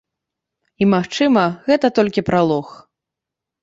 І 0.85 0.87
магчыма 0.93 1.45
гэта 1.69 1.95
толькі 2.01 2.29
пралог. 2.35 2.77